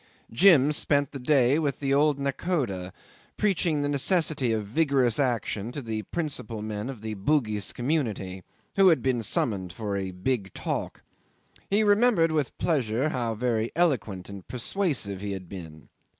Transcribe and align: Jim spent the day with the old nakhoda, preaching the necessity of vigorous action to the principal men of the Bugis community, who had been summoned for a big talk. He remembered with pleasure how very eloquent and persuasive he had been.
Jim 0.31 0.71
spent 0.71 1.11
the 1.11 1.19
day 1.19 1.59
with 1.59 1.79
the 1.79 1.93
old 1.93 2.17
nakhoda, 2.17 2.91
preaching 3.37 3.81
the 3.83 3.87
necessity 3.87 4.51
of 4.51 4.65
vigorous 4.65 5.19
action 5.19 5.71
to 5.71 5.79
the 5.79 6.01
principal 6.01 6.63
men 6.63 6.89
of 6.89 7.01
the 7.01 7.13
Bugis 7.13 7.71
community, 7.71 8.41
who 8.77 8.87
had 8.87 9.03
been 9.03 9.21
summoned 9.21 9.71
for 9.71 9.95
a 9.95 10.09
big 10.09 10.51
talk. 10.55 11.03
He 11.69 11.83
remembered 11.83 12.31
with 12.31 12.57
pleasure 12.57 13.09
how 13.09 13.35
very 13.35 13.71
eloquent 13.75 14.27
and 14.27 14.47
persuasive 14.47 15.21
he 15.21 15.33
had 15.33 15.47
been. 15.47 15.87